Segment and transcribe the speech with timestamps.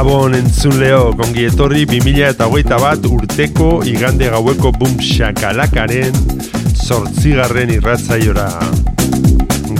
[0.00, 6.14] Gabon entzun leo, kongi etorri 2008 bat urteko igande gaueko bum shakalakaren
[6.80, 8.46] sortzigarren irratzaiora.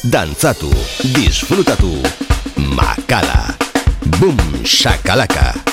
[0.09, 0.67] Dantzatu,
[1.13, 2.01] disfrutatu,
[2.73, 3.53] makala,
[4.17, 5.68] bum, Bum, shakalaka.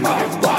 [0.00, 0.49] my body.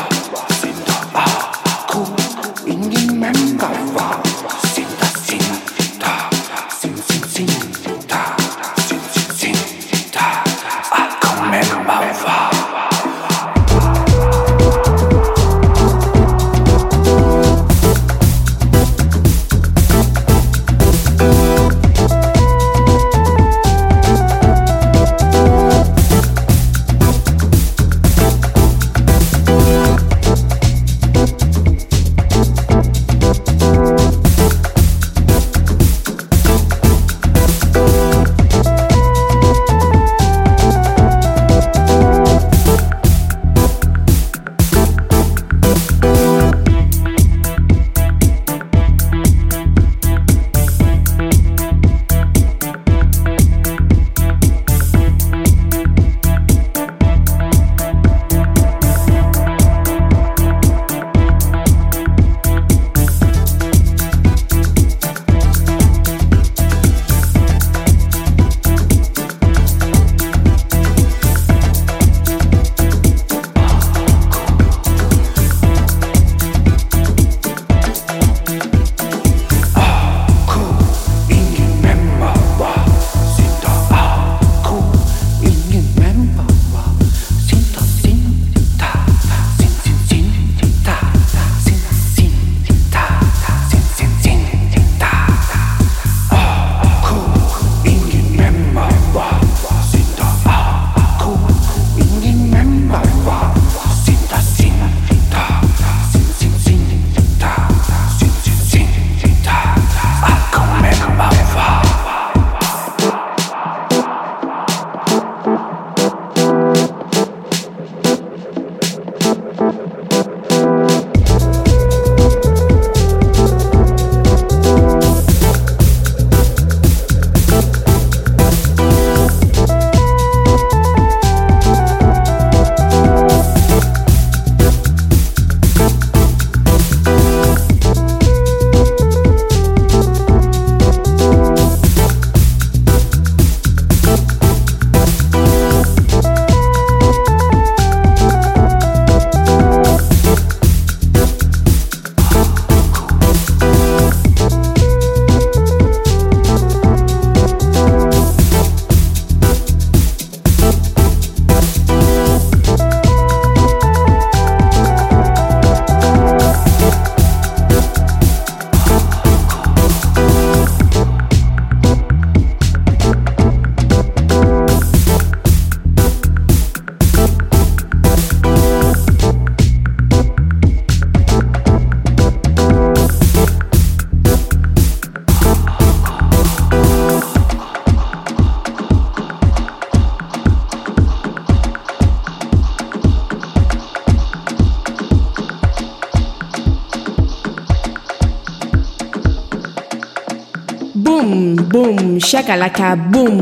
[202.31, 203.39] Shakalaka boom!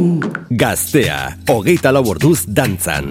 [0.50, 1.17] Gaztea,
[1.53, 2.15] hogeita lau
[2.58, 3.05] dantzan.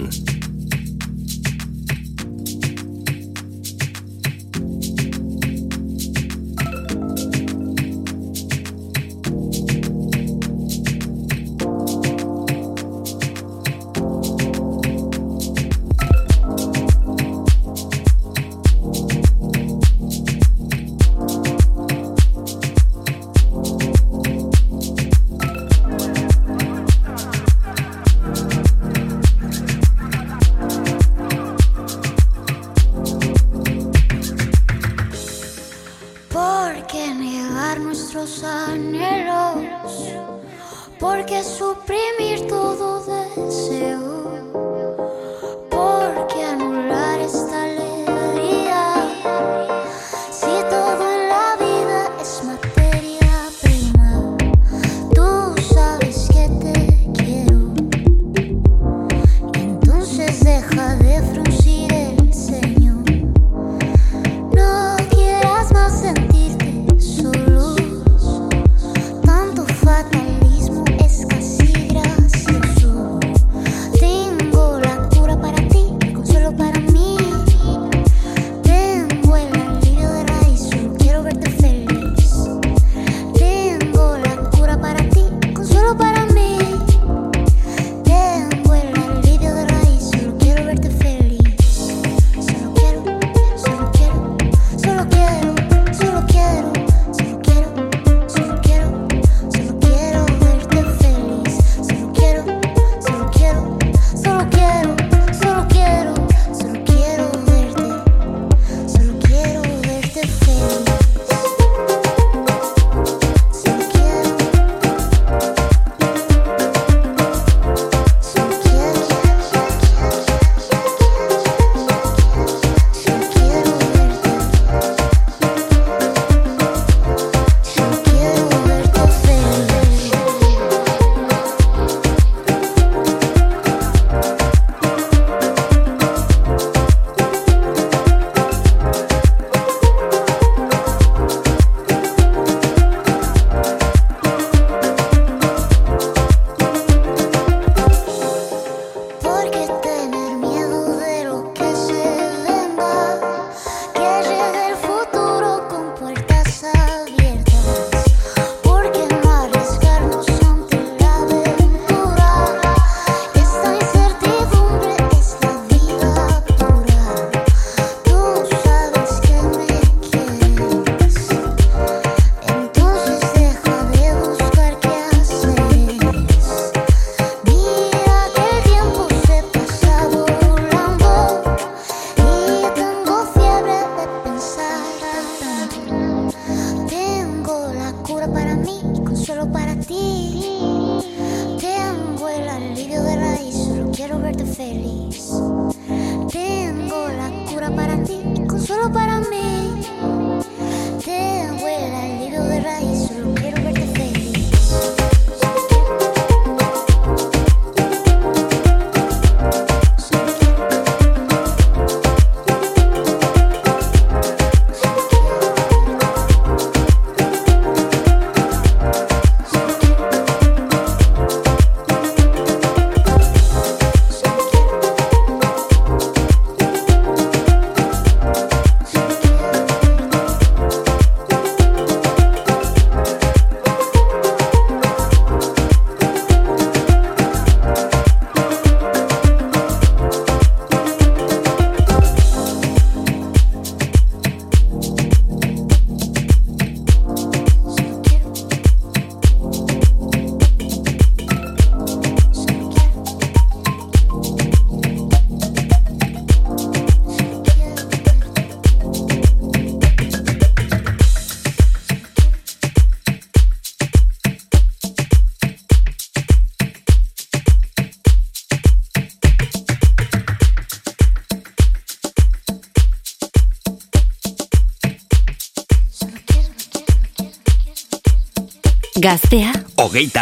[279.09, 280.21] Gaztea Ogeita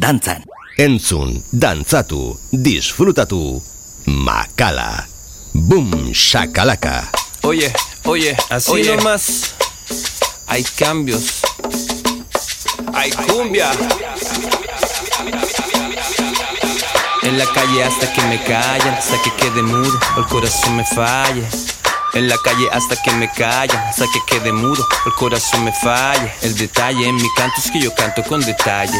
[0.00, 0.44] Danzan
[0.78, 3.60] Enzun, danza tu, dantzatu, disfrutatu
[4.06, 5.04] Makala
[5.52, 7.04] Boom, shakalaka
[7.42, 7.68] Oye,
[8.06, 8.96] oye, así oye.
[8.96, 9.52] nomás
[10.46, 11.42] Hay cambios
[12.94, 13.70] Hay cumbia
[17.22, 20.84] En la calle hasta que me callan Hasta que quede mudo o el corazón me
[20.86, 21.44] falle
[22.14, 26.32] en la calle hasta que me calla, hasta que quede mudo, el corazón me falla.
[26.42, 28.96] El detalle en mi canto es que yo canto con detalle.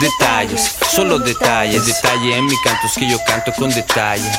[0.00, 1.84] Detalles, solo detalles.
[1.84, 4.30] Detalle en mi canto es que yo canto con detalle.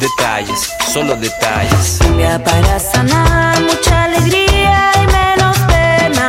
[0.00, 1.98] Detalles, solo detalles.
[2.00, 6.28] Cumbia para sanar, mucha alegría y menos pena.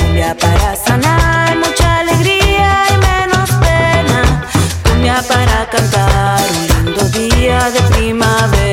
[0.00, 4.44] Cumbia para sanar, mucha alegría y menos pena.
[4.82, 6.42] Cumbia para cantar,
[6.80, 8.65] un lindo día de primavera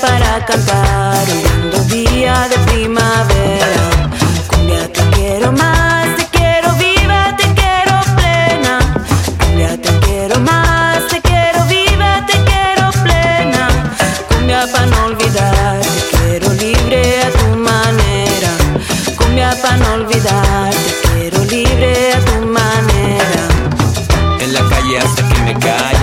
[0.00, 3.82] para cantar un lindo día de primavera.
[4.46, 8.78] Cumbia te quiero más, te quiero viva, te quiero plena.
[9.38, 13.68] Cumbia te quiero más, te quiero viva, te quiero plena.
[14.28, 18.50] Cumbia pa' no olvidar, te quiero libre a tu manera.
[19.18, 23.42] Cumbia pa' no olvidar, te quiero libre a tu manera.
[24.42, 26.01] En la calle hasta que me calle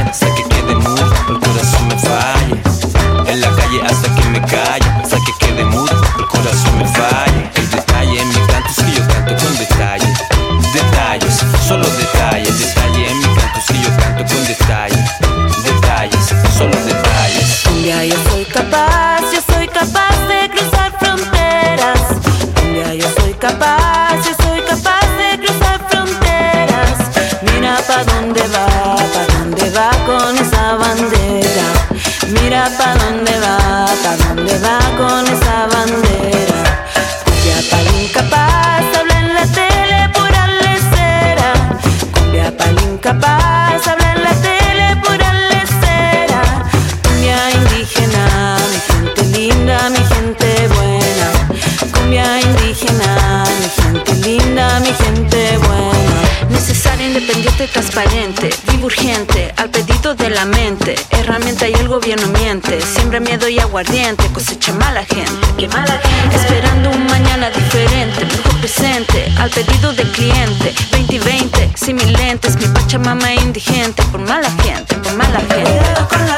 [63.20, 66.36] miedo y aguardiente cosecha mala gente, que mala gente.
[66.36, 70.74] Esperando un mañana diferente, poco presente, al pedido del cliente.
[70.92, 76.29] 2020, sin mis lentes, mi pachamama indigente, por mala gente, por mala gente.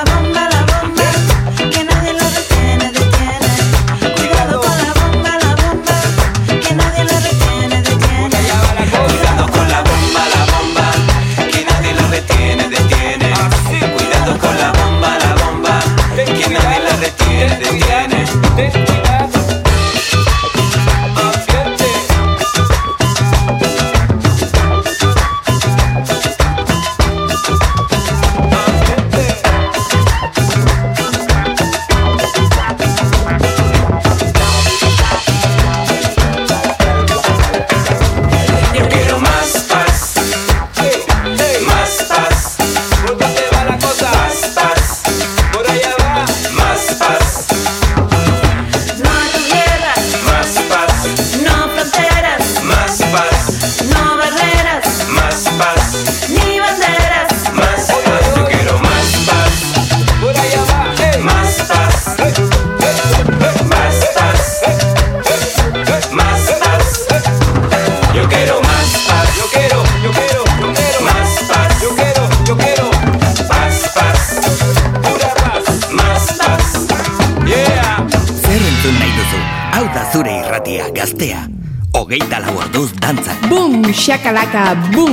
[84.54, 85.02] Acabou.
[85.06, 85.11] Tá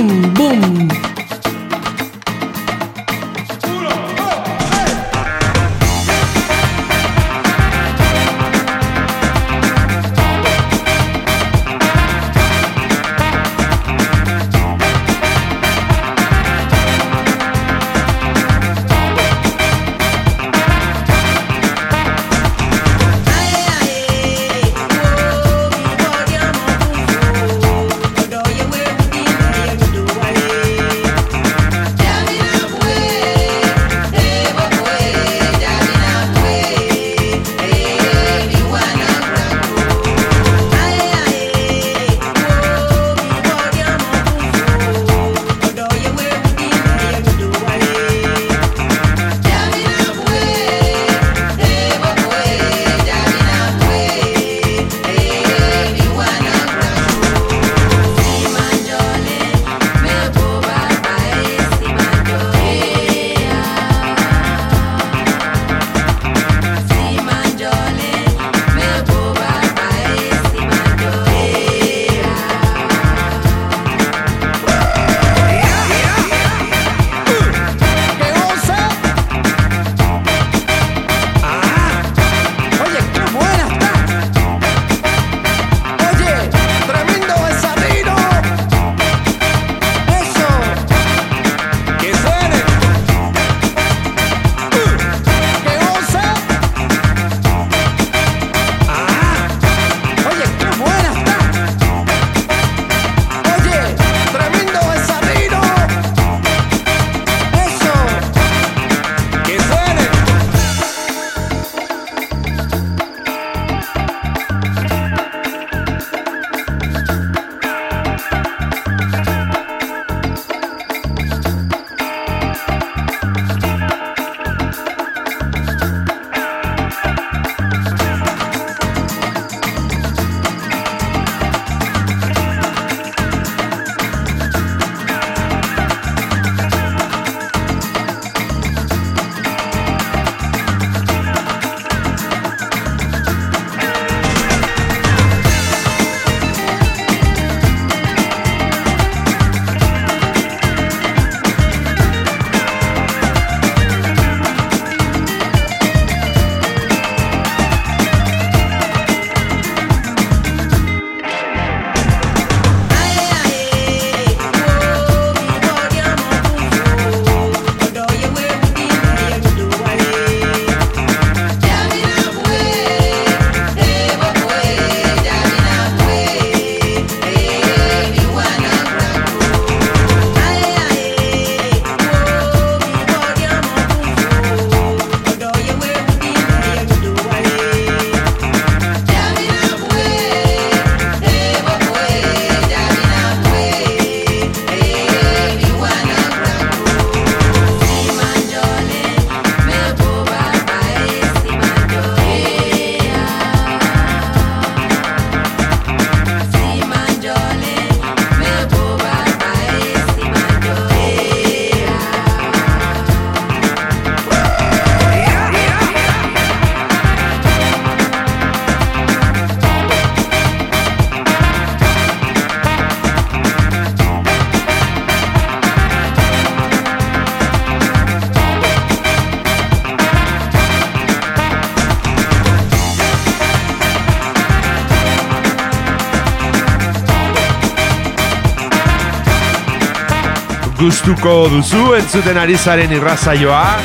[240.99, 243.77] gustuko duzu entzuten ari zaren irrazaioa,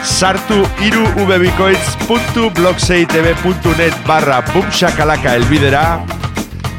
[0.00, 5.82] sartu iru ubebikoitz.blogseitb.net barra bumxakalaka elbidera,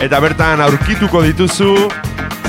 [0.01, 1.85] eta bertan aurkituko dituzu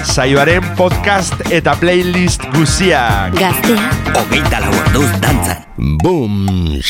[0.07, 3.37] saioaren podcast eta playlist guziak.
[3.37, 3.85] Gaztea.
[4.25, 5.61] Ogeita lau orduz dantzan.
[5.77, 6.81] Bum,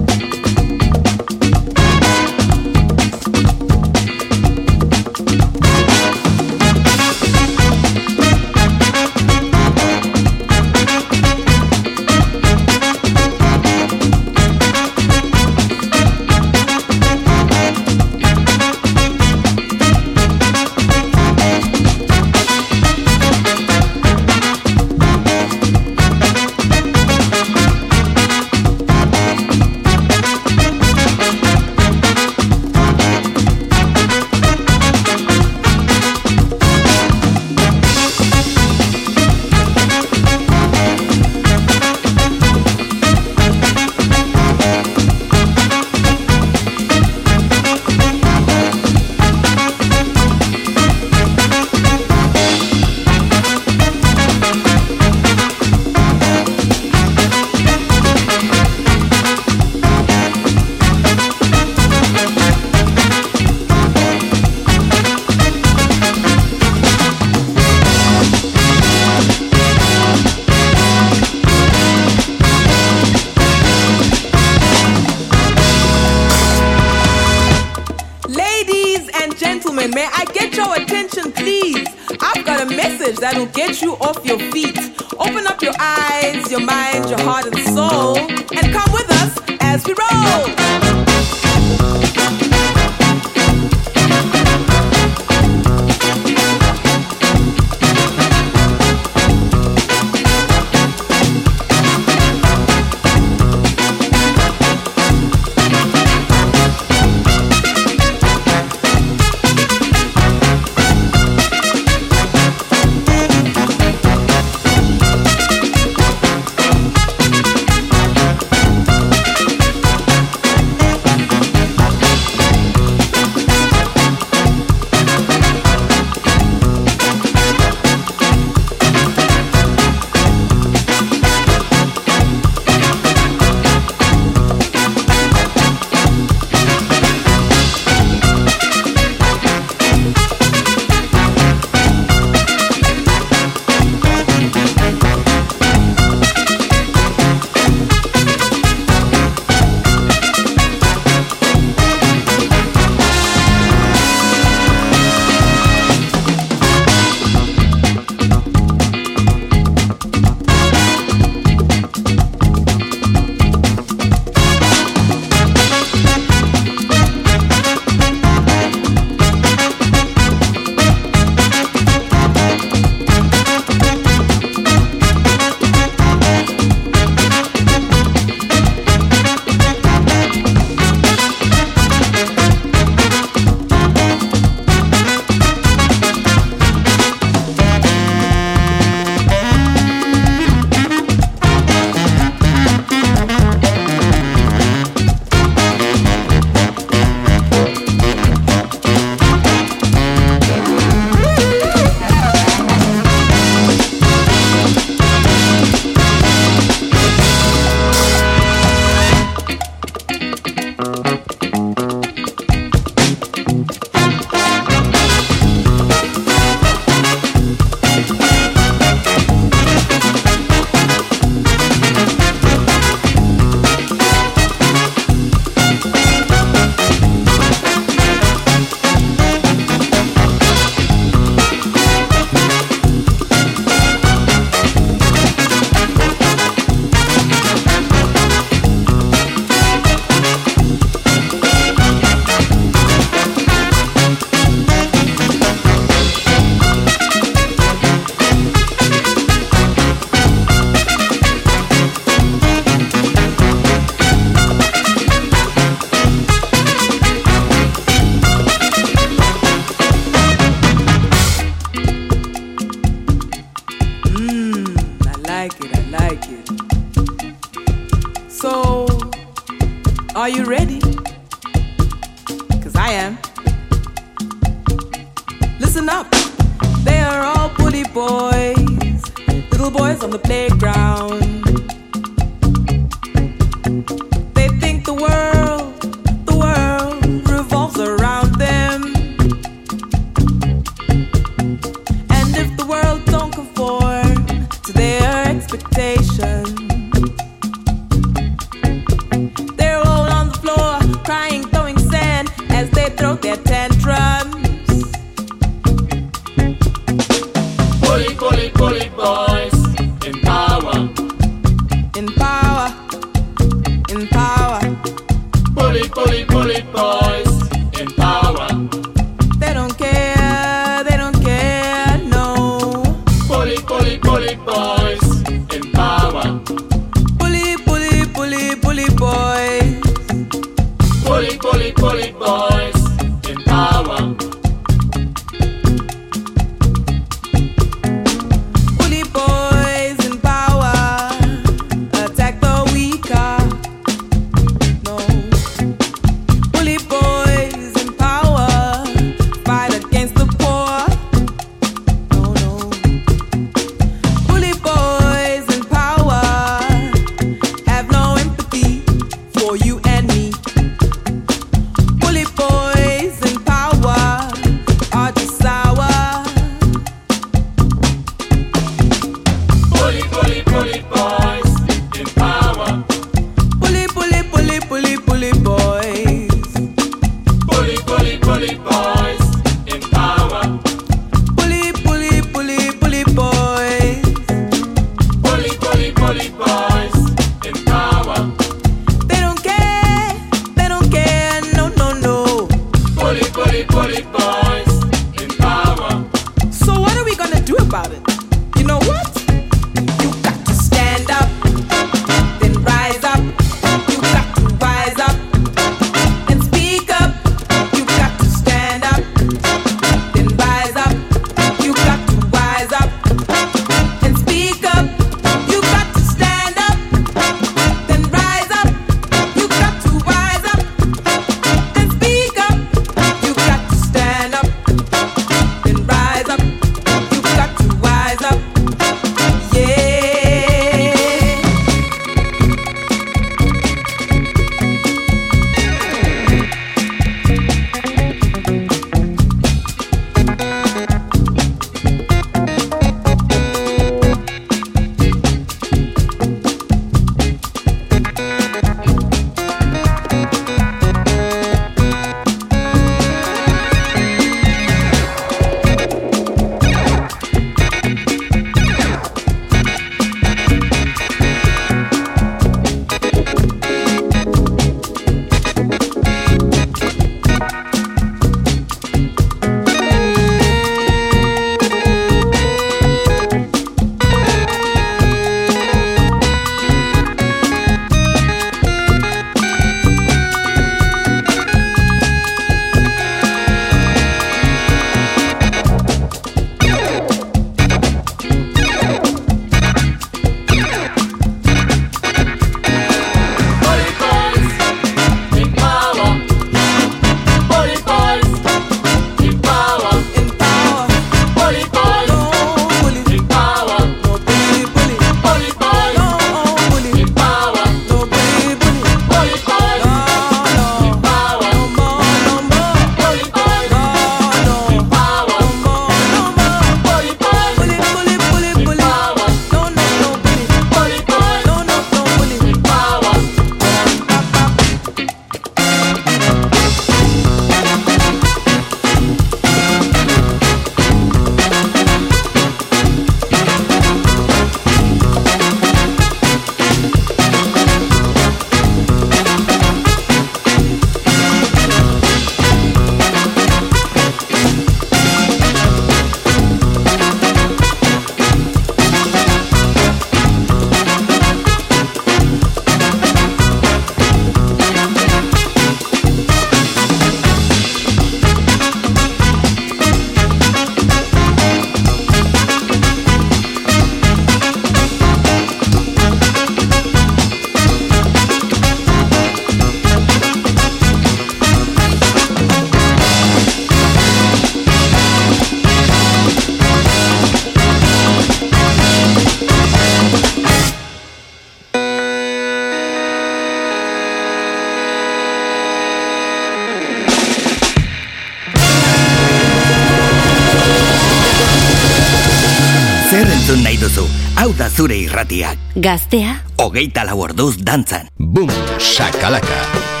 [595.12, 595.58] irratiak.
[595.76, 596.34] Gaztea.
[596.58, 598.08] Ogeita lau orduz dantzan.
[598.18, 598.48] Bum,
[598.78, 599.48] sakalaka.
[599.48, 600.00] Bum, sakalaka.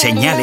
[0.05, 0.34] señal.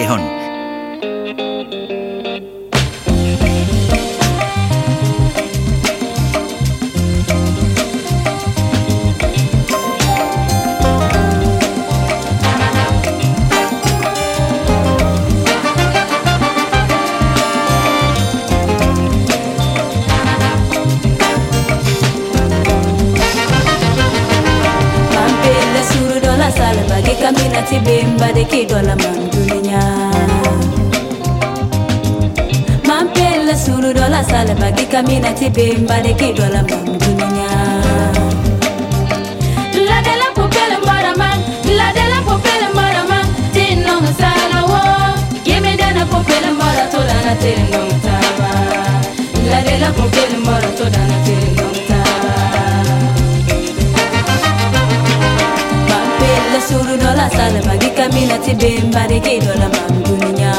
[57.42, 60.54] sala bagi kami nanti kamina tibemba regedola mangunya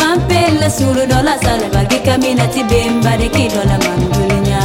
[0.00, 4.62] mampela suru dola sala bagi kamina tibemba regedola mangunya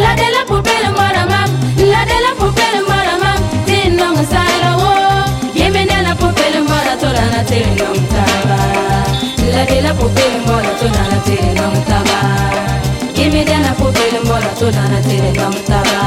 [0.00, 1.50] la de la poupelle mara mam
[1.92, 4.92] la de la poupelle mara mam tinong sala wo
[5.60, 8.60] yemene la poupelle mara tola na tinong taba
[9.54, 12.18] la de la poupelle mara tola na tinong taba
[13.18, 14.07] yemene la poupelle
[14.40, 16.02] La la na tere tam taba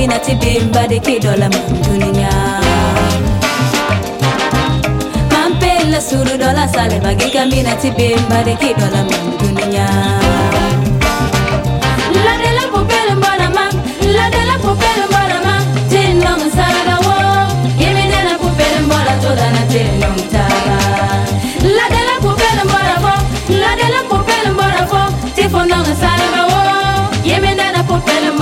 [0.00, 2.32] Kina tibimba di kidola mantuninya
[5.28, 9.84] Mampela suru dola sale bagi kami na tibimba di kidola mantuninya
[12.16, 13.68] La de la popele mbona ma
[14.16, 17.16] La de la popele mbona mam Tino msaraga wo
[17.76, 20.80] Yemi de la popele mbona toda na tino mtara
[21.76, 23.14] La de la popele mbona wo
[23.60, 25.00] La de la popele mbona wo
[25.36, 26.09] Tifo nonga saraga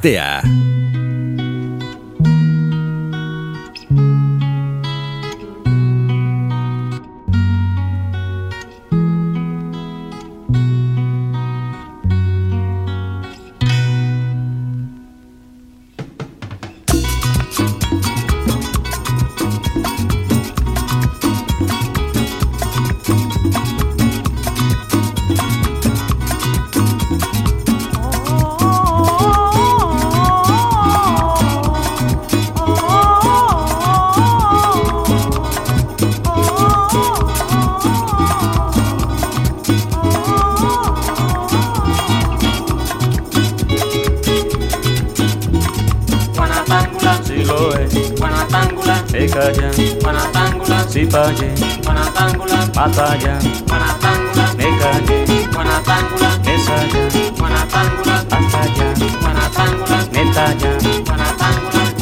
[0.00, 0.59] tea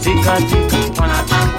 [0.00, 1.51] Sika sika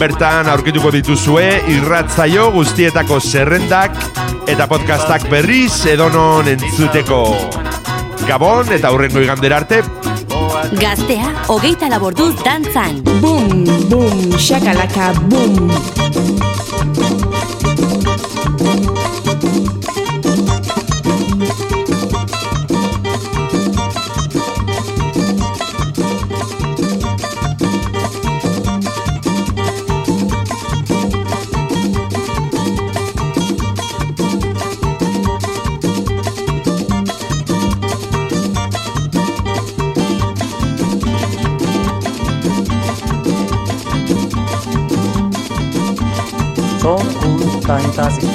[0.00, 3.92] Bertan aurkituko dituzue irratzaio guztietako zerrendak
[4.50, 7.22] eta podcastak berriz edonon entzuteko.
[8.26, 9.82] Gabon eta hurrengo igandera arte,
[10.72, 13.02] Gaztea, hogeita laborduz dantzan.
[13.22, 15.70] Bum, bum, shakalaka, bum.